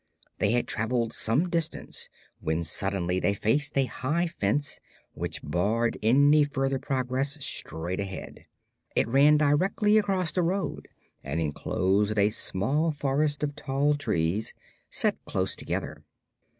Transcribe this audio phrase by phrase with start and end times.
[0.39, 2.09] They had traveled some distance
[2.39, 4.79] when suddenly they faced a high fence
[5.13, 8.47] which barred any further progress straight ahead.
[8.95, 10.87] It ran directly across the road
[11.23, 14.55] and enclosed a small forest of tall trees,
[14.89, 16.01] set close together.